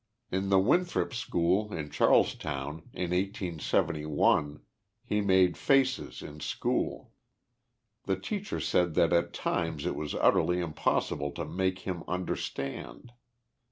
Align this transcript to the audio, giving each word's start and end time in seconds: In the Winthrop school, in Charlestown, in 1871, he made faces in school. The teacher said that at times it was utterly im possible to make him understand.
In 0.31 0.49
the 0.49 0.57
Winthrop 0.57 1.13
school, 1.13 1.71
in 1.71 1.91
Charlestown, 1.91 2.89
in 2.91 3.11
1871, 3.11 4.63
he 5.05 5.21
made 5.21 5.55
faces 5.55 6.23
in 6.23 6.39
school. 6.39 7.11
The 8.05 8.15
teacher 8.15 8.59
said 8.59 8.95
that 8.95 9.13
at 9.13 9.31
times 9.31 9.85
it 9.85 9.95
was 9.95 10.15
utterly 10.15 10.59
im 10.59 10.73
possible 10.73 11.29
to 11.33 11.45
make 11.45 11.81
him 11.85 12.01
understand. 12.07 13.11